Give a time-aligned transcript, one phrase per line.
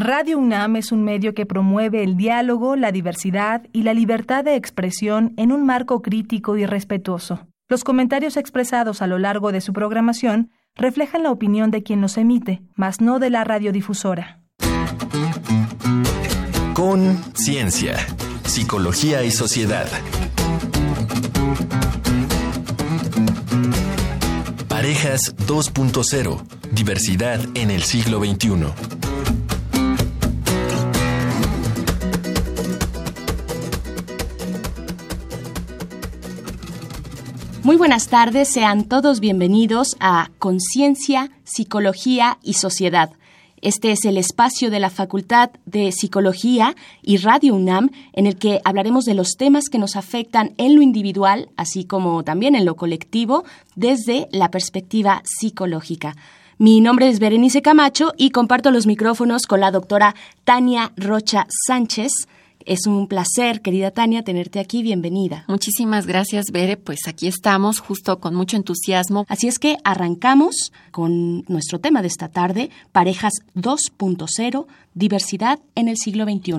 [0.00, 4.54] Radio UNAM es un medio que promueve el diálogo, la diversidad y la libertad de
[4.54, 7.48] expresión en un marco crítico y respetuoso.
[7.68, 12.16] Los comentarios expresados a lo largo de su programación reflejan la opinión de quien los
[12.16, 14.40] emite, mas no de la radiodifusora.
[16.74, 17.96] Con Ciencia,
[18.44, 19.88] Psicología y Sociedad.
[24.68, 26.40] Parejas 2.0.
[26.70, 28.97] Diversidad en el siglo XXI.
[37.68, 43.10] Muy buenas tardes, sean todos bienvenidos a Conciencia, Psicología y Sociedad.
[43.60, 48.62] Este es el espacio de la Facultad de Psicología y Radio UNAM en el que
[48.64, 52.74] hablaremos de los temas que nos afectan en lo individual, así como también en lo
[52.74, 53.44] colectivo,
[53.76, 56.16] desde la perspectiva psicológica.
[56.56, 62.12] Mi nombre es Berenice Camacho y comparto los micrófonos con la doctora Tania Rocha Sánchez,
[62.68, 64.82] es un placer, querida Tania, tenerte aquí.
[64.82, 65.44] Bienvenida.
[65.48, 66.76] Muchísimas gracias, Bere.
[66.76, 69.24] Pues aquí estamos, justo con mucho entusiasmo.
[69.28, 75.96] Así es que arrancamos con nuestro tema de esta tarde, Parejas 2.0, diversidad en el
[75.96, 76.52] siglo XXI.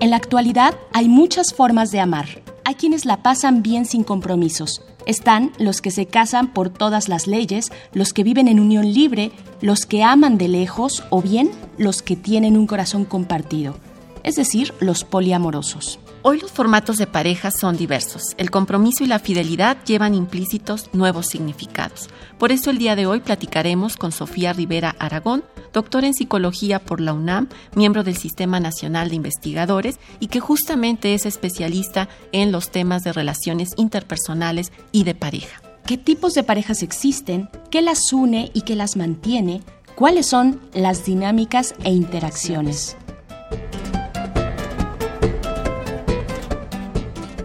[0.00, 2.42] En la actualidad hay muchas formas de amar.
[2.64, 7.26] Hay quienes la pasan bien sin compromisos están los que se casan por todas las
[7.26, 12.02] leyes, los que viven en unión libre, los que aman de lejos o bien los
[12.02, 13.76] que tienen un corazón compartido,
[14.24, 16.00] es decir, los poliamorosos.
[16.22, 18.34] Hoy los formatos de pareja son diversos.
[18.38, 22.08] El compromiso y la fidelidad llevan implícitos nuevos significados.
[22.38, 27.02] Por eso el día de hoy platicaremos con Sofía Rivera Aragón, doctora en psicología por
[27.02, 32.70] la UNAM, miembro del Sistema Nacional de Investigadores y que justamente es especialista en los
[32.70, 35.60] temas de relaciones interpersonales y de pareja.
[35.84, 37.50] ¿Qué tipos de parejas existen?
[37.70, 39.60] ¿Qué las une y qué las mantiene?
[39.94, 42.96] ¿Cuáles son las dinámicas e interacciones?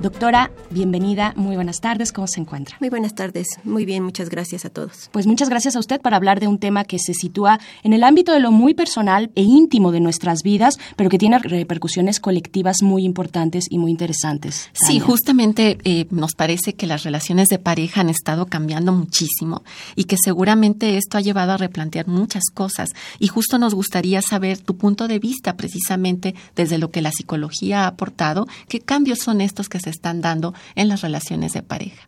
[0.01, 2.77] Doctora, bienvenida, muy buenas tardes, ¿cómo se encuentra?
[2.79, 5.09] Muy buenas tardes, muy bien, muchas gracias a todos.
[5.11, 8.05] Pues muchas gracias a usted para hablar de un tema que se sitúa en el
[8.05, 12.77] ámbito de lo muy personal e íntimo de nuestras vidas, pero que tiene repercusiones colectivas
[12.81, 14.69] muy importantes y muy interesantes.
[14.71, 19.63] Sí, justamente eh, nos parece que las relaciones de pareja han estado cambiando muchísimo
[19.97, 24.59] y que seguramente esto ha llevado a replantear muchas cosas y justo nos gustaría saber
[24.59, 29.41] tu punto de vista precisamente desde lo que la psicología ha aportado, qué cambios son
[29.41, 32.07] estos que se están dando en las relaciones de pareja?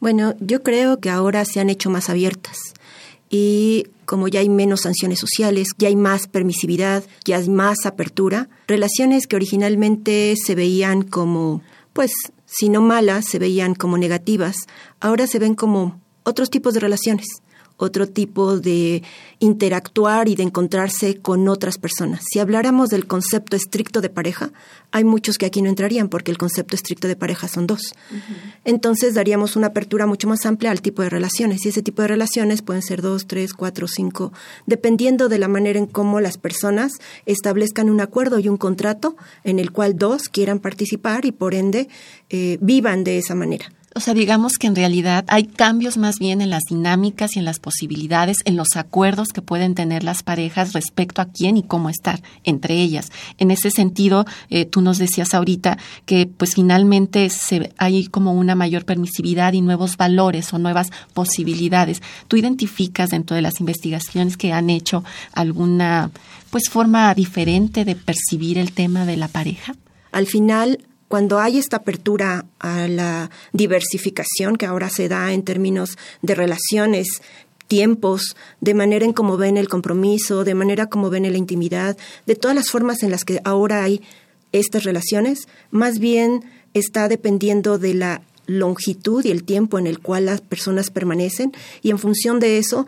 [0.00, 2.56] Bueno, yo creo que ahora se han hecho más abiertas
[3.28, 8.48] y como ya hay menos sanciones sociales, ya hay más permisividad, ya hay más apertura,
[8.66, 12.10] relaciones que originalmente se veían como, pues,
[12.44, 14.56] si no malas, se veían como negativas,
[14.98, 17.26] ahora se ven como otros tipos de relaciones
[17.80, 19.02] otro tipo de
[19.38, 22.22] interactuar y de encontrarse con otras personas.
[22.30, 24.52] Si habláramos del concepto estricto de pareja,
[24.92, 27.94] hay muchos que aquí no entrarían porque el concepto estricto de pareja son dos.
[28.64, 32.08] Entonces daríamos una apertura mucho más amplia al tipo de relaciones y ese tipo de
[32.08, 34.32] relaciones pueden ser dos, tres, cuatro, cinco,
[34.66, 36.92] dependiendo de la manera en cómo las personas
[37.24, 41.88] establezcan un acuerdo y un contrato en el cual dos quieran participar y por ende
[42.28, 43.72] eh, vivan de esa manera.
[43.92, 47.44] O sea, digamos que en realidad hay cambios más bien en las dinámicas y en
[47.44, 51.90] las posibilidades, en los acuerdos que pueden tener las parejas respecto a quién y cómo
[51.90, 53.10] estar entre ellas.
[53.38, 58.54] En ese sentido, eh, tú nos decías ahorita que pues finalmente se, hay como una
[58.54, 62.00] mayor permisividad y nuevos valores o nuevas posibilidades.
[62.28, 65.02] ¿Tú identificas dentro de las investigaciones que han hecho
[65.32, 66.12] alguna
[66.50, 69.74] pues forma diferente de percibir el tema de la pareja?
[70.12, 70.78] Al final,
[71.10, 77.08] cuando hay esta apertura a la diversificación que ahora se da en términos de relaciones,
[77.66, 82.36] tiempos, de manera en cómo ven el compromiso, de manera como ven la intimidad, de
[82.36, 84.02] todas las formas en las que ahora hay
[84.52, 86.44] estas relaciones, más bien
[86.74, 91.90] está dependiendo de la longitud y el tiempo en el cual las personas permanecen y
[91.90, 92.86] en función de eso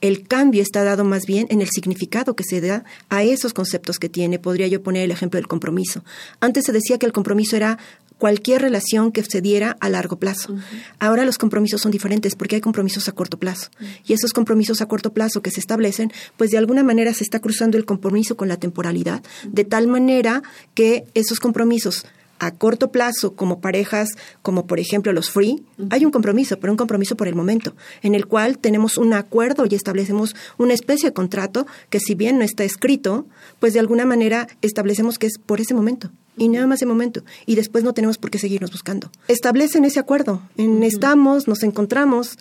[0.00, 3.98] el cambio está dado más bien en el significado que se da a esos conceptos
[3.98, 4.38] que tiene.
[4.38, 6.04] Podría yo poner el ejemplo del compromiso.
[6.40, 7.78] Antes se decía que el compromiso era
[8.18, 10.54] cualquier relación que se diera a largo plazo.
[10.98, 13.70] Ahora los compromisos son diferentes porque hay compromisos a corto plazo.
[14.06, 17.40] Y esos compromisos a corto plazo que se establecen, pues de alguna manera se está
[17.40, 20.42] cruzando el compromiso con la temporalidad, de tal manera
[20.74, 22.06] que esos compromisos
[22.38, 24.10] a corto plazo como parejas,
[24.42, 28.14] como por ejemplo los free, hay un compromiso, pero un compromiso por el momento, en
[28.14, 32.44] el cual tenemos un acuerdo y establecemos una especie de contrato que si bien no
[32.44, 33.26] está escrito,
[33.60, 37.22] pues de alguna manera establecemos que es por ese momento y nada más ese momento
[37.46, 39.10] y después no tenemos por qué seguirnos buscando.
[39.28, 42.38] Establecen ese acuerdo, en estamos, nos encontramos,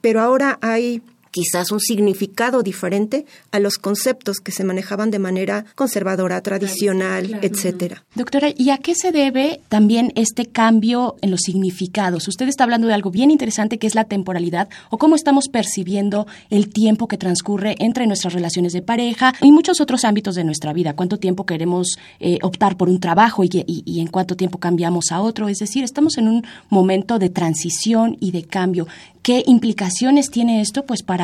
[0.00, 5.64] pero ahora hay quizás un significado diferente a los conceptos que se manejaban de manera
[5.74, 8.04] conservadora, tradicional, etcétera.
[8.14, 12.28] Doctora, ¿y a qué se debe también este cambio en los significados?
[12.28, 16.26] Usted está hablando de algo bien interesante que es la temporalidad o cómo estamos percibiendo
[16.50, 20.72] el tiempo que transcurre entre nuestras relaciones de pareja y muchos otros ámbitos de nuestra
[20.72, 20.94] vida.
[20.94, 25.20] ¿Cuánto tiempo queremos eh, optar por un trabajo y, y en cuánto tiempo cambiamos a
[25.20, 25.48] otro?
[25.48, 28.86] Es decir, estamos en un momento de transición y de cambio.
[29.22, 31.17] ¿Qué implicaciones tiene esto pues para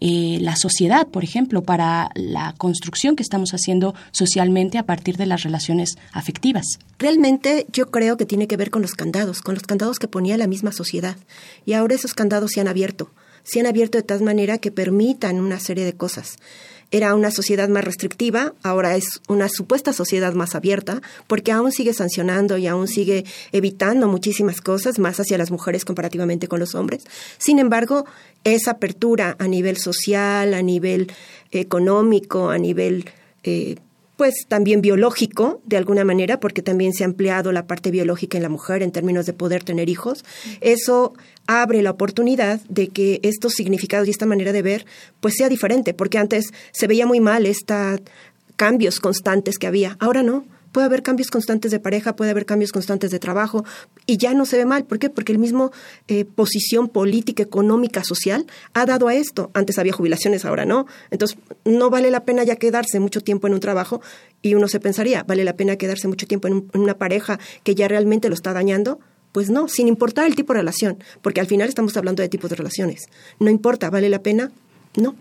[0.00, 5.26] eh, la sociedad, por ejemplo, para la construcción que estamos haciendo socialmente a partir de
[5.26, 6.66] las relaciones afectivas?
[6.98, 10.36] Realmente yo creo que tiene que ver con los candados, con los candados que ponía
[10.36, 11.16] la misma sociedad.
[11.64, 13.12] Y ahora esos candados se han abierto,
[13.44, 16.38] se han abierto de tal manera que permitan una serie de cosas
[16.94, 21.92] era una sociedad más restrictiva, ahora es una supuesta sociedad más abierta, porque aún sigue
[21.92, 27.02] sancionando y aún sigue evitando muchísimas cosas, más hacia las mujeres comparativamente con los hombres.
[27.36, 28.04] Sin embargo,
[28.44, 31.10] esa apertura a nivel social, a nivel
[31.50, 33.06] económico, a nivel
[33.42, 33.74] eh,
[34.16, 38.42] pues también biológico, de alguna manera, porque también se ha ampliado la parte biológica en
[38.42, 40.24] la mujer en términos de poder tener hijos,
[40.60, 41.14] eso
[41.46, 44.86] abre la oportunidad de que estos significados y esta manera de ver,
[45.20, 48.00] pues sea diferente, porque antes se veía muy mal estos
[48.56, 52.72] cambios constantes que había, ahora no puede haber cambios constantes de pareja, puede haber cambios
[52.72, 53.64] constantes de trabajo
[54.06, 54.84] y ya no se ve mal.
[54.84, 55.08] ¿Por qué?
[55.08, 55.70] Porque el mismo
[56.08, 58.44] eh, posición política, económica, social
[58.74, 59.52] ha dado a esto.
[59.54, 60.86] Antes había jubilaciones, ahora no.
[61.12, 64.02] Entonces, no vale la pena ya quedarse mucho tiempo en un trabajo
[64.42, 67.86] y uno se pensaría, ¿vale la pena quedarse mucho tiempo en una pareja que ya
[67.86, 68.98] realmente lo está dañando?
[69.30, 72.50] Pues no, sin importar el tipo de relación, porque al final estamos hablando de tipos
[72.50, 73.06] de relaciones.
[73.38, 74.50] No importa, ¿vale la pena?
[74.96, 75.14] No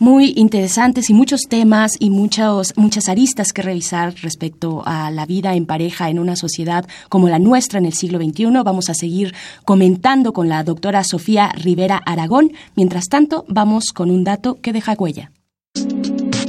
[0.00, 5.54] muy interesantes y muchos temas y muchos, muchas aristas que revisar respecto a la vida
[5.54, 8.46] en pareja en una sociedad como la nuestra en el siglo XXI.
[8.64, 9.32] Vamos a seguir
[9.64, 12.50] comentando con la doctora Sofía Rivera Aragón.
[12.74, 15.30] Mientras tanto, vamos con un dato que deja huella.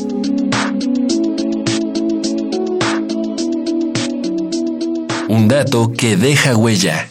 [5.32, 7.08] Un dato que deja huella.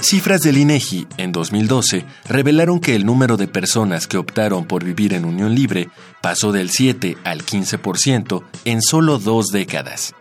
[0.00, 5.12] Cifras del INEGI en 2012 revelaron que el número de personas que optaron por vivir
[5.12, 5.90] en unión libre
[6.22, 10.14] pasó del 7 al 15% en solo dos décadas.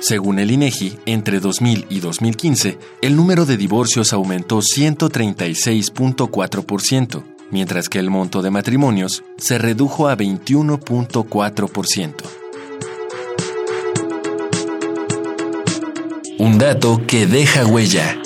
[0.00, 8.00] Según el INEGI, entre 2000 y 2015, el número de divorcios aumentó 136.4%, mientras que
[8.00, 12.14] el monto de matrimonios se redujo a 21.4%.
[16.40, 18.20] Un dato que deja huella.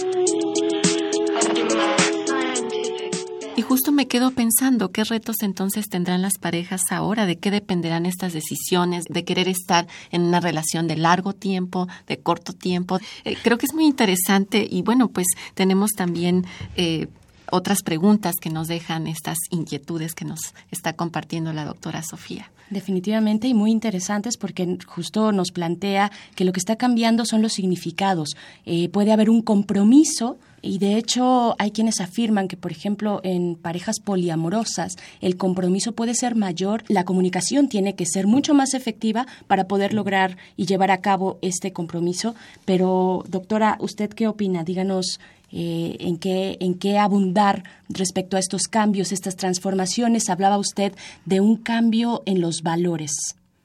[3.54, 8.06] Y justo me quedo pensando qué retos entonces tendrán las parejas ahora, de qué dependerán
[8.06, 12.98] estas decisiones, de querer estar en una relación de largo tiempo, de corto tiempo.
[13.24, 16.46] Eh, creo que es muy interesante y bueno, pues tenemos también
[16.76, 17.08] eh,
[17.50, 20.40] otras preguntas que nos dejan estas inquietudes que nos
[20.70, 22.50] está compartiendo la doctora Sofía.
[22.70, 27.54] Definitivamente y muy interesantes porque justo nos plantea que lo que está cambiando son los
[27.54, 28.36] significados.
[28.66, 33.54] Eh, puede haber un compromiso y de hecho hay quienes afirman que, por ejemplo, en
[33.54, 39.26] parejas poliamorosas el compromiso puede ser mayor, la comunicación tiene que ser mucho más efectiva
[39.46, 42.34] para poder lograr y llevar a cabo este compromiso.
[42.64, 44.64] Pero, doctora, ¿usted qué opina?
[44.64, 45.20] Díganos
[45.50, 50.28] eh, en, qué, en qué abundar respecto a estos cambios, estas transformaciones.
[50.28, 50.92] Hablaba usted
[51.24, 53.12] de un cambio en los valores.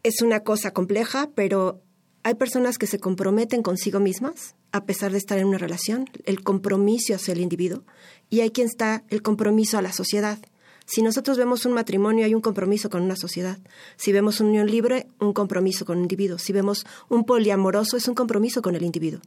[0.04, 1.82] Es una cosa compleja, pero
[2.24, 6.44] hay personas que se comprometen consigo mismas a pesar de estar en una relación, el
[6.44, 7.84] compromiso hacia el individuo,
[8.30, 10.40] y hay quien está el compromiso a la sociedad.
[10.86, 13.60] Si nosotros vemos un matrimonio, hay un compromiso con una sociedad.
[13.96, 16.40] Si vemos una unión libre, un compromiso con un individuo.
[16.40, 19.22] Si vemos un poliamoroso, es un compromiso con el individuo.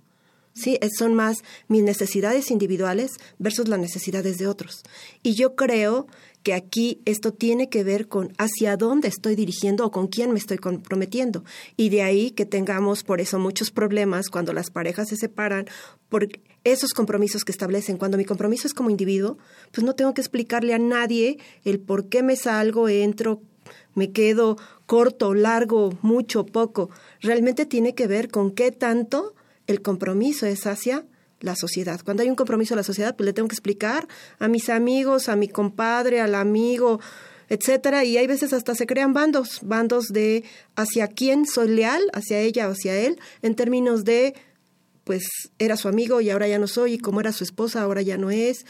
[0.56, 0.78] ¿Sí?
[0.96, 4.82] Son más mis necesidades individuales versus las necesidades de otros.
[5.22, 6.06] Y yo creo
[6.42, 10.38] que aquí esto tiene que ver con hacia dónde estoy dirigiendo o con quién me
[10.38, 11.44] estoy comprometiendo.
[11.76, 15.66] Y de ahí que tengamos por eso muchos problemas cuando las parejas se separan
[16.08, 16.28] por
[16.64, 17.96] esos compromisos que establecen.
[17.96, 19.38] Cuando mi compromiso es como individuo,
[19.72, 23.42] pues no tengo que explicarle a nadie el por qué me salgo, entro,
[23.94, 26.90] me quedo corto, largo, mucho, poco.
[27.20, 29.34] Realmente tiene que ver con qué tanto
[29.66, 31.04] el compromiso es hacia
[31.40, 32.00] la sociedad.
[32.04, 34.08] Cuando hay un compromiso a la sociedad, pues le tengo que explicar
[34.38, 37.00] a mis amigos, a mi compadre, al amigo,
[37.48, 40.44] etcétera, y hay veces hasta se crean bandos, bandos de
[40.74, 44.34] hacia quién soy leal, hacia ella o hacia él, en términos de
[45.04, 45.22] pues
[45.60, 48.18] era su amigo y ahora ya no soy, y como era su esposa, ahora ya
[48.18, 48.66] no es.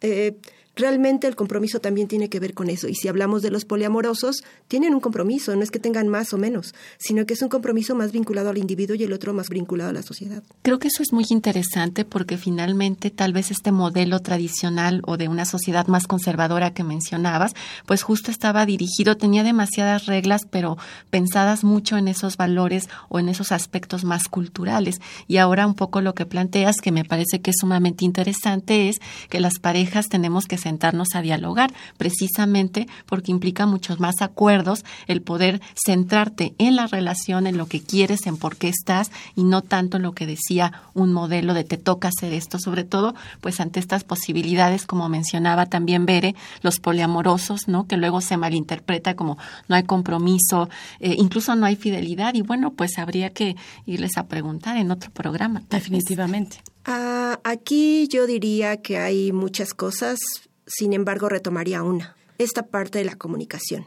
[0.00, 0.36] Eh,
[0.74, 2.88] Realmente el compromiso también tiene que ver con eso.
[2.88, 6.38] Y si hablamos de los poliamorosos, tienen un compromiso, no es que tengan más o
[6.38, 9.90] menos, sino que es un compromiso más vinculado al individuo y el otro más vinculado
[9.90, 10.42] a la sociedad.
[10.62, 15.28] Creo que eso es muy interesante porque finalmente tal vez este modelo tradicional o de
[15.28, 17.52] una sociedad más conservadora que mencionabas,
[17.84, 20.78] pues justo estaba dirigido, tenía demasiadas reglas, pero
[21.10, 25.00] pensadas mucho en esos valores o en esos aspectos más culturales.
[25.28, 29.00] Y ahora un poco lo que planteas, que me parece que es sumamente interesante, es
[29.28, 35.22] que las parejas tenemos que sentarnos a dialogar, precisamente porque implica muchos más acuerdos el
[35.22, 39.62] poder centrarte en la relación, en lo que quieres, en por qué estás y no
[39.62, 43.60] tanto en lo que decía un modelo de te toca hacer esto, sobre todo pues
[43.60, 47.86] ante estas posibilidades, como mencionaba también Bere, los poliamorosos, ¿no?
[47.86, 49.38] Que luego se malinterpreta como
[49.68, 50.68] no hay compromiso,
[51.00, 55.10] eh, incluso no hay fidelidad y bueno, pues habría que irles a preguntar en otro
[55.10, 55.62] programa.
[55.70, 56.58] Definitivamente.
[56.84, 60.18] Ah, aquí yo diría que hay muchas cosas,
[60.66, 63.86] sin embargo retomaría una, esta parte de la comunicación.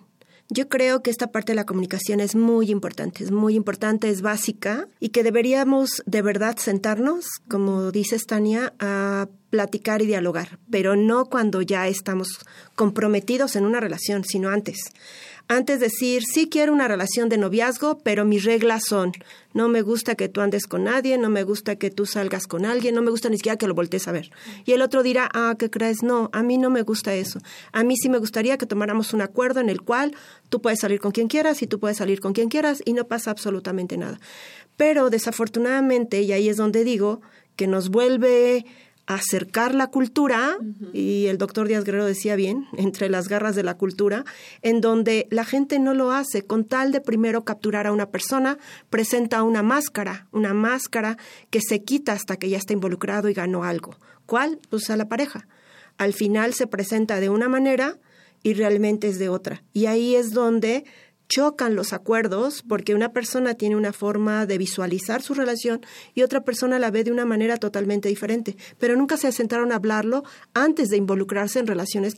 [0.50, 4.22] Yo creo que esta parte de la comunicación es muy importante, es muy importante, es
[4.22, 10.96] básica y que deberíamos de verdad sentarnos, como dice Tania, a platicar y dialogar, pero
[10.96, 12.40] no cuando ya estamos
[12.76, 14.92] comprometidos en una relación, sino antes.
[15.48, 19.12] Antes decir, sí quiero una relación de noviazgo, pero mis reglas son,
[19.54, 22.66] no me gusta que tú andes con nadie, no me gusta que tú salgas con
[22.66, 24.32] alguien, no me gusta ni siquiera que lo voltees a ver.
[24.66, 26.02] Y el otro dirá, ah, ¿qué crees?
[26.02, 27.40] No, a mí no me gusta eso.
[27.74, 30.16] A mí sí me gustaría que tomáramos un acuerdo en el cual
[30.50, 33.06] tú puedes salir con quien quieras y tú puedes salir con quien quieras y no
[33.06, 34.20] pasa absolutamente nada.
[34.78, 37.22] Pero desafortunadamente, y ahí es donde digo,
[37.56, 38.66] que nos vuelve
[39.08, 40.58] acercar la cultura,
[40.94, 44.26] y el doctor Díaz Guerrero decía bien, entre las garras de la cultura,
[44.62, 48.58] en donde la gente no lo hace con tal de primero capturar a una persona,
[48.90, 51.18] presenta una máscara, una máscara
[51.50, 53.98] que se quita hasta que ya está involucrado y ganó algo.
[54.26, 54.60] ¿Cuál?
[54.70, 55.48] Pues a la pareja.
[55.98, 57.98] Al final se presenta de una manera
[58.44, 59.64] y realmente es de otra.
[59.74, 60.86] Y ahí es donde
[61.28, 65.82] chocan los acuerdos porque una persona tiene una forma de visualizar su relación
[66.14, 69.76] y otra persona la ve de una manera totalmente diferente, pero nunca se sentaron a
[69.76, 72.18] hablarlo antes de involucrarse en relaciones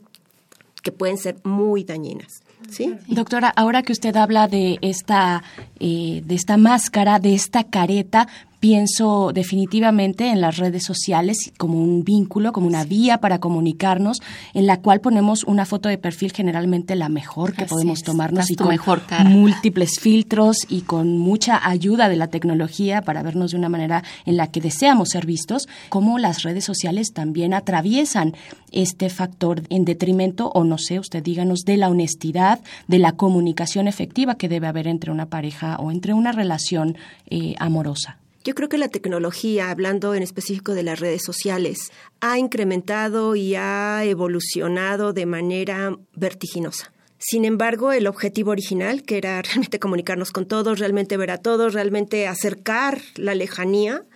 [0.82, 2.42] que pueden ser muy dañinas.
[2.70, 2.96] ¿Sí?
[3.06, 5.44] Doctora, ahora que usted habla de esta,
[5.78, 8.26] eh, de esta máscara, de esta careta,
[8.60, 14.20] pienso definitivamente en las redes sociales como un vínculo, como una vía para comunicarnos,
[14.54, 18.56] en la cual ponemos una foto de perfil generalmente la mejor que podemos tomarnos y
[18.56, 23.68] con mejor múltiples filtros y con mucha ayuda de la tecnología para vernos de una
[23.68, 28.34] manera en la que deseamos ser vistos, como las redes sociales también atraviesan
[28.72, 33.88] este factor en detrimento, o no sé, usted díganos, de la honestidad, de la comunicación
[33.88, 36.96] efectiva que debe haber entre una pareja o entre una relación
[37.30, 38.18] eh, amorosa.
[38.48, 43.54] Yo creo que la tecnología, hablando en específico de las redes sociales, ha incrementado y
[43.56, 46.90] ha evolucionado de manera vertiginosa.
[47.18, 51.74] Sin embargo, el objetivo original, que era realmente comunicarnos con todos, realmente ver a todos,
[51.74, 54.06] realmente acercar la lejanía,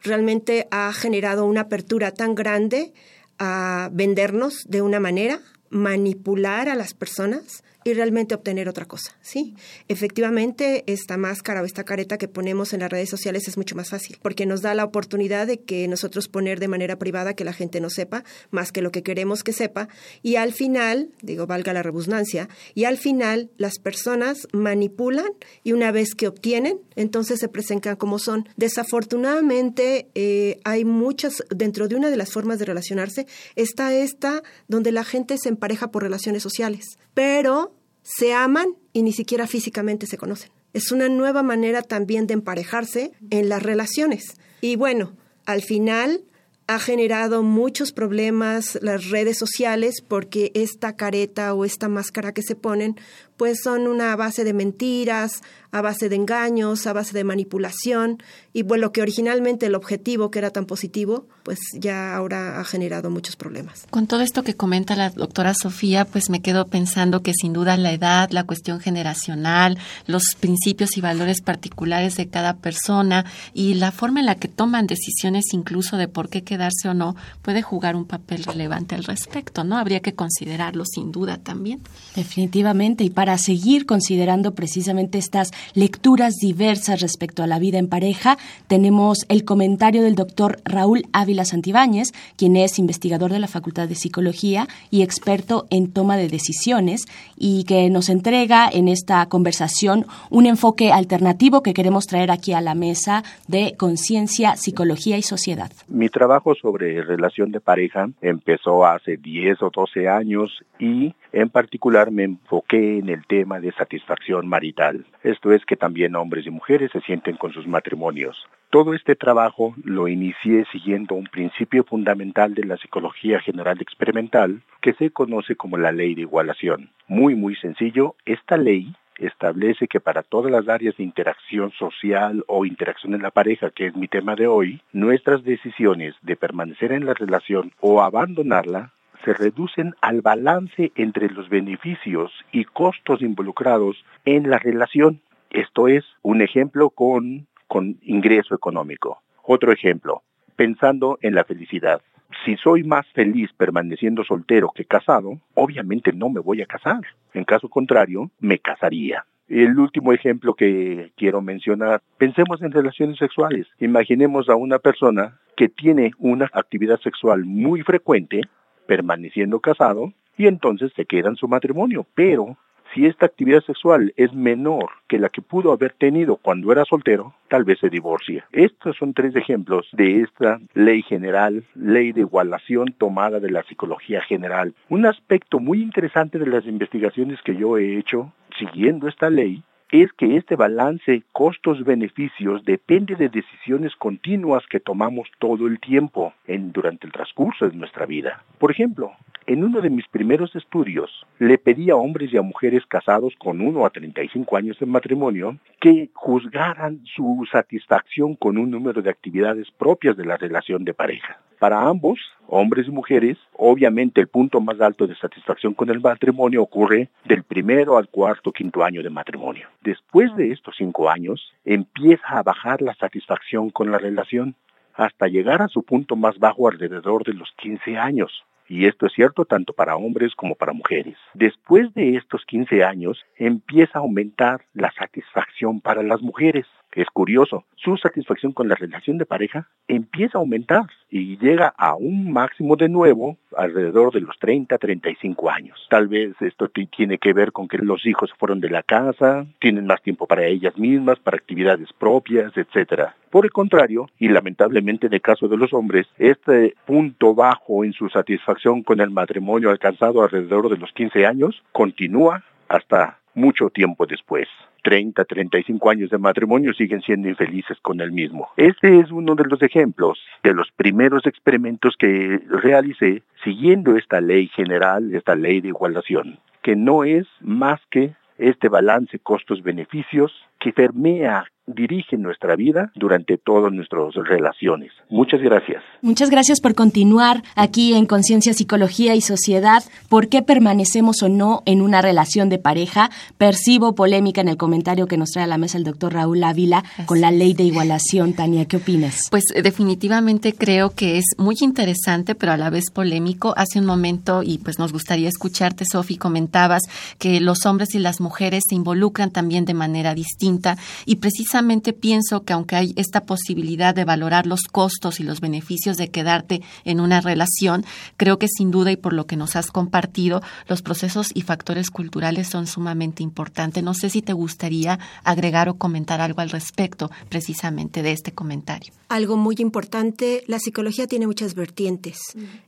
[0.00, 2.94] realmente ha generado una apertura tan grande
[3.38, 9.54] a vendernos de una manera, manipular a las personas, y realmente obtener otra cosa, ¿sí?
[9.88, 13.90] Efectivamente, esta máscara o esta careta que ponemos en las redes sociales es mucho más
[13.90, 17.52] fácil, porque nos da la oportunidad de que nosotros poner de manera privada que la
[17.52, 19.88] gente no sepa, más que lo que queremos que sepa,
[20.22, 25.32] y al final, digo, valga la redundancia, y al final las personas manipulan
[25.64, 28.48] y una vez que obtienen, entonces se presentan como son.
[28.56, 34.92] Desafortunadamente, eh, hay muchas, dentro de una de las formas de relacionarse, está esta donde
[34.92, 40.18] la gente se empareja por relaciones sociales, pero se aman y ni siquiera físicamente se
[40.18, 40.50] conocen.
[40.72, 44.34] Es una nueva manera también de emparejarse en las relaciones.
[44.60, 46.24] Y bueno, al final
[46.66, 52.54] ha generado muchos problemas las redes sociales porque esta careta o esta máscara que se
[52.54, 52.96] ponen
[53.42, 58.22] pues son una base de mentiras, a base de engaños, a base de manipulación
[58.52, 62.64] y bueno, lo que originalmente el objetivo que era tan positivo, pues ya ahora ha
[62.64, 63.86] generado muchos problemas.
[63.90, 67.76] Con todo esto que comenta la doctora Sofía, pues me quedo pensando que sin duda
[67.78, 73.90] la edad, la cuestión generacional, los principios y valores particulares de cada persona y la
[73.90, 77.96] forma en la que toman decisiones incluso de por qué quedarse o no puede jugar
[77.96, 79.78] un papel relevante al respecto, ¿no?
[79.78, 81.80] Habría que considerarlo sin duda también.
[82.14, 87.88] Definitivamente y para para seguir considerando precisamente estas lecturas diversas respecto a la vida en
[87.88, 88.36] pareja,
[88.66, 93.94] tenemos el comentario del doctor Raúl Ávila Santibáñez, quien es investigador de la Facultad de
[93.94, 97.06] Psicología y experto en toma de decisiones,
[97.38, 102.60] y que nos entrega en esta conversación un enfoque alternativo que queremos traer aquí a
[102.60, 105.72] la mesa de conciencia, psicología y sociedad.
[105.88, 112.10] Mi trabajo sobre relación de pareja empezó hace 10 o 12 años y en particular
[112.10, 115.04] me enfoqué en el tema de satisfacción marital.
[115.22, 118.46] Esto es que también hombres y mujeres se sienten con sus matrimonios.
[118.70, 124.94] Todo este trabajo lo inicié siguiendo un principio fundamental de la psicología general experimental que
[124.94, 126.90] se conoce como la ley de igualación.
[127.06, 132.64] Muy, muy sencillo, esta ley establece que para todas las áreas de interacción social o
[132.64, 137.06] interacción en la pareja, que es mi tema de hoy, nuestras decisiones de permanecer en
[137.06, 138.92] la relación o abandonarla
[139.24, 145.20] se reducen al balance entre los beneficios y costos involucrados en la relación.
[145.50, 149.22] Esto es un ejemplo con, con ingreso económico.
[149.42, 150.22] Otro ejemplo,
[150.56, 152.02] pensando en la felicidad
[152.44, 157.00] si soy más feliz permaneciendo soltero que casado, obviamente no me voy a casar.
[157.34, 159.24] En caso contrario, me casaría.
[159.48, 163.66] El último ejemplo que quiero mencionar, pensemos en relaciones sexuales.
[163.80, 168.42] Imaginemos a una persona que tiene una actividad sexual muy frecuente,
[168.86, 172.56] permaneciendo casado, y entonces se queda en su matrimonio, pero
[172.94, 177.34] si esta actividad sexual es menor que la que pudo haber tenido cuando era soltero,
[177.48, 178.46] tal vez se divorcia.
[178.52, 184.20] Estos son tres ejemplos de esta ley general, ley de igualación tomada de la psicología
[184.22, 184.74] general.
[184.90, 189.62] Un aspecto muy interesante de las investigaciones que yo he hecho siguiendo esta ley
[189.92, 197.06] es que este balance costos-beneficios depende de decisiones continuas que tomamos todo el tiempo durante
[197.06, 198.42] el transcurso de nuestra vida.
[198.58, 199.12] Por ejemplo,
[199.46, 203.60] en uno de mis primeros estudios, le pedí a hombres y a mujeres casados con
[203.60, 209.70] 1 a 35 años de matrimonio que juzgaran su satisfacción con un número de actividades
[209.72, 211.38] propias de la relación de pareja.
[211.62, 216.60] Para ambos, hombres y mujeres, obviamente el punto más alto de satisfacción con el matrimonio
[216.60, 219.68] ocurre del primero al cuarto quinto año de matrimonio.
[219.80, 224.56] Después de estos cinco años, empieza a bajar la satisfacción con la relación
[224.94, 228.42] hasta llegar a su punto más bajo alrededor de los 15 años.
[228.68, 231.16] Y esto es cierto tanto para hombres como para mujeres.
[231.32, 236.66] Después de estos 15 años empieza a aumentar la satisfacción para las mujeres.
[236.94, 241.94] Es curioso, su satisfacción con la relación de pareja empieza a aumentar y llega a
[241.94, 245.86] un máximo de nuevo alrededor de los 30, 35 años.
[245.88, 249.86] Tal vez esto tiene que ver con que los hijos fueron de la casa, tienen
[249.86, 253.10] más tiempo para ellas mismas, para actividades propias, etc.
[253.30, 257.94] Por el contrario, y lamentablemente en el caso de los hombres, este punto bajo en
[257.94, 264.06] su satisfacción con el matrimonio alcanzado alrededor de los 15 años continúa hasta mucho tiempo
[264.06, 264.48] después.
[264.82, 268.48] 30, 35 años de matrimonio siguen siendo infelices con el mismo.
[268.56, 274.48] Este es uno de los ejemplos de los primeros experimentos que realicé siguiendo esta ley
[274.48, 281.44] general, esta ley de igualación, que no es más que este balance costos-beneficios que permea
[281.66, 284.90] dirige nuestra vida durante todas nuestras relaciones.
[285.08, 285.82] Muchas gracias.
[286.00, 289.84] Muchas gracias por continuar aquí en Conciencia, Psicología y Sociedad.
[290.08, 293.10] ¿Por qué permanecemos o no en una relación de pareja?
[293.38, 296.82] Percibo polémica en el comentario que nos trae a la mesa el doctor Raúl Ávila
[297.06, 298.34] con la ley de igualación.
[298.34, 299.28] Tania, ¿qué opinas?
[299.30, 303.54] Pues eh, definitivamente creo que es muy interesante, pero a la vez polémico.
[303.56, 306.82] Hace un momento, y pues nos gustaría escucharte, Sofi, comentabas
[307.18, 311.92] que los hombres y las mujeres se involucran también de manera distinta y precisamente precisamente
[311.92, 316.62] pienso que aunque hay esta posibilidad de valorar los costos y los beneficios de quedarte
[316.86, 317.84] en una relación,
[318.16, 321.90] creo que sin duda y por lo que nos has compartido, los procesos y factores
[321.90, 323.84] culturales son sumamente importantes.
[323.84, 328.94] No sé si te gustaría agregar o comentar algo al respecto precisamente de este comentario.
[329.10, 332.18] Algo muy importante, la psicología tiene muchas vertientes,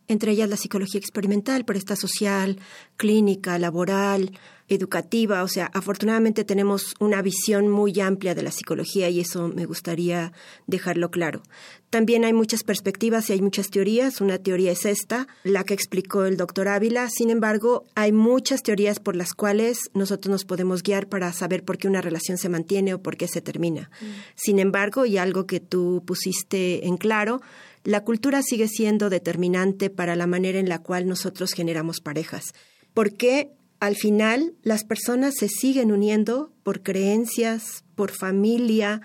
[0.08, 2.58] entre ellas la psicología experimental, pero está social,
[2.98, 4.30] clínica, laboral,
[4.68, 9.66] educativa, o sea, afortunadamente tenemos una visión muy amplia de la psicología y eso me
[9.66, 10.32] gustaría
[10.66, 11.42] dejarlo claro.
[11.90, 14.20] También hay muchas perspectivas y hay muchas teorías.
[14.20, 17.08] Una teoría es esta, la que explicó el doctor Ávila.
[17.08, 21.78] Sin embargo, hay muchas teorías por las cuales nosotros nos podemos guiar para saber por
[21.78, 23.90] qué una relación se mantiene o por qué se termina.
[24.00, 24.04] Mm.
[24.34, 27.42] Sin embargo, y algo que tú pusiste en claro,
[27.84, 32.54] la cultura sigue siendo determinante para la manera en la cual nosotros generamos parejas.
[32.94, 33.52] ¿Por qué?
[33.80, 39.00] Al final las personas se siguen uniendo por creencias, por familia,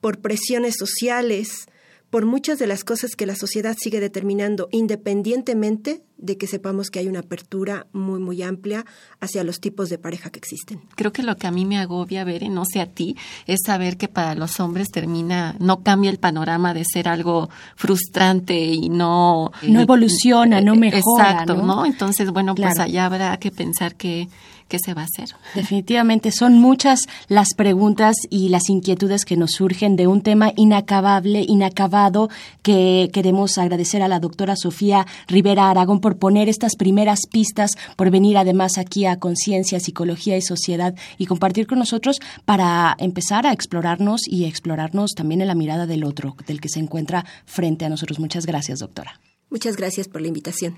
[0.00, 1.66] por presiones sociales,
[2.10, 6.98] por muchas de las cosas que la sociedad sigue determinando, independientemente de que sepamos que
[6.98, 8.84] hay una apertura muy, muy amplia
[9.20, 10.80] hacia los tipos de pareja que existen.
[10.96, 13.16] Creo que lo que a mí me agobia, ver, no sé a ti,
[13.46, 18.58] es saber que para los hombres termina, no cambia el panorama de ser algo frustrante
[18.58, 19.52] y no...
[19.62, 21.30] No evoluciona, no mejora.
[21.30, 21.86] Exacto, ¿no?
[21.86, 24.28] Entonces, bueno, pues allá habrá que pensar que
[24.68, 25.30] qué se va a hacer.
[25.54, 31.44] Definitivamente son muchas las preguntas y las inquietudes que nos surgen de un tema inacabable,
[31.46, 32.28] inacabado,
[32.62, 38.10] que queremos agradecer a la doctora Sofía Rivera Aragón por poner estas primeras pistas, por
[38.10, 43.52] venir además aquí a Conciencia, Psicología y Sociedad y compartir con nosotros para empezar a
[43.52, 47.88] explorarnos y explorarnos también en la mirada del otro, del que se encuentra frente a
[47.88, 48.18] nosotros.
[48.18, 49.20] Muchas gracias, doctora.
[49.50, 50.76] Muchas gracias por la invitación.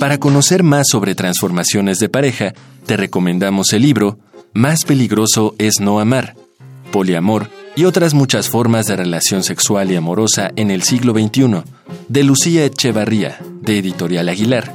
[0.01, 2.55] Para conocer más sobre transformaciones de pareja,
[2.87, 4.17] te recomendamos el libro
[4.51, 6.35] Más peligroso es no amar,
[6.91, 11.61] poliamor y otras muchas formas de relación sexual y amorosa en el siglo XXI,
[12.07, 14.73] de Lucía Echevarría, de Editorial Aguilar.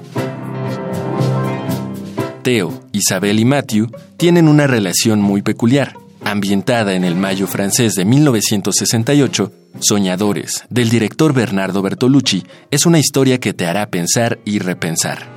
[2.45, 8.05] Teo, Isabel y Matthew tienen una relación muy peculiar ambientada en el Mayo francés de
[8.05, 15.29] 1968, Soñadores, del director Bernardo Bertolucci, es una historia que te hará pensar y repensar.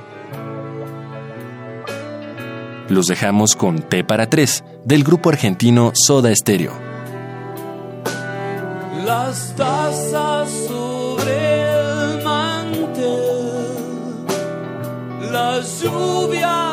[2.88, 6.72] Los dejamos con T para tres, del grupo argentino Soda Stereo.
[9.04, 13.06] Las tazas sobre el mantel,
[15.30, 16.69] la lluvia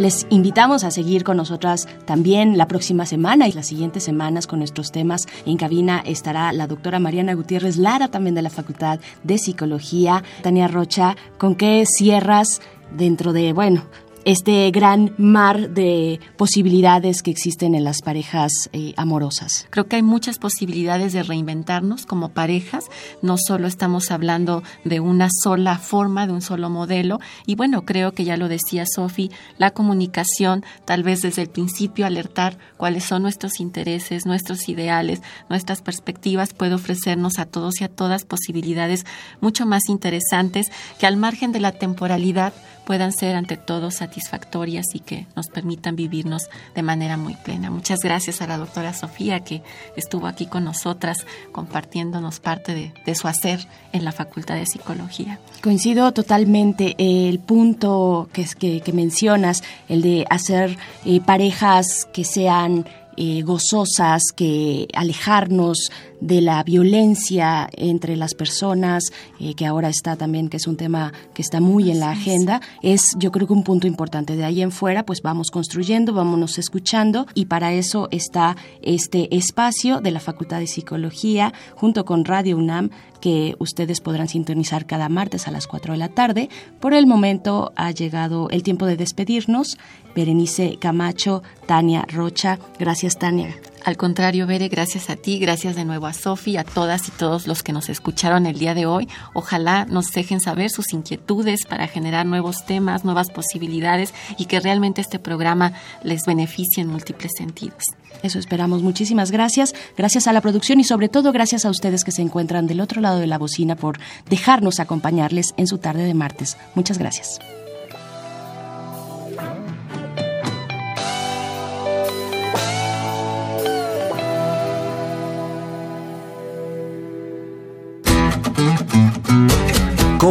[0.00, 4.60] Les invitamos a seguir con nosotras también la próxima semana y las siguientes semanas con
[4.60, 5.26] nuestros temas.
[5.44, 10.24] En cabina estará la doctora Mariana Gutiérrez Lara, también de la Facultad de Psicología.
[10.42, 12.62] Tania Rocha, ¿con qué cierras
[12.96, 13.84] dentro de, bueno,
[14.24, 19.66] este gran mar de posibilidades que existen en las parejas eh, amorosas.
[19.70, 22.86] Creo que hay muchas posibilidades de reinventarnos como parejas.
[23.22, 27.20] No solo estamos hablando de una sola forma, de un solo modelo.
[27.46, 32.06] Y bueno, creo que ya lo decía Sofi, la comunicación, tal vez desde el principio
[32.06, 37.88] alertar cuáles son nuestros intereses, nuestros ideales, nuestras perspectivas, puede ofrecernos a todos y a
[37.88, 39.06] todas posibilidades
[39.40, 40.66] mucho más interesantes
[40.98, 42.52] que al margen de la temporalidad
[42.90, 47.70] puedan ser ante todo satisfactorias y que nos permitan vivirnos de manera muy plena.
[47.70, 49.62] Muchas gracias a la doctora Sofía que
[49.94, 53.60] estuvo aquí con nosotras compartiéndonos parte de, su hacer
[53.92, 55.38] en la Facultad de Psicología.
[55.62, 64.32] Coincido totalmente el punto que, mencionas, el de hacer eh, parejas que sean eh, gozosas,
[64.34, 70.66] que alejarnos de la violencia entre las personas, eh, que ahora está también, que es
[70.66, 74.36] un tema que está muy en la agenda, es yo creo que un punto importante.
[74.36, 80.00] De ahí en fuera, pues vamos construyendo, vámonos escuchando y para eso está este espacio
[80.00, 85.46] de la Facultad de Psicología junto con Radio UNAM que ustedes podrán sintonizar cada martes
[85.46, 86.48] a las 4 de la tarde.
[86.80, 89.78] Por el momento ha llegado el tiempo de despedirnos.
[90.14, 92.58] Berenice Camacho, Tania Rocha.
[92.78, 93.54] Gracias, Tania.
[93.84, 97.46] Al contrario, Bere, gracias a ti, gracias de nuevo a Sofi, a todas y todos
[97.46, 99.08] los que nos escucharon el día de hoy.
[99.32, 105.00] Ojalá nos dejen saber sus inquietudes para generar nuevos temas, nuevas posibilidades y que realmente
[105.00, 107.84] este programa les beneficie en múltiples sentidos.
[108.22, 108.82] Eso esperamos.
[108.82, 109.74] Muchísimas gracias.
[109.96, 113.00] Gracias a la producción y sobre todo gracias a ustedes que se encuentran del otro
[113.00, 116.56] lado de la bocina por dejarnos acompañarles en su tarde de martes.
[116.74, 117.38] Muchas gracias.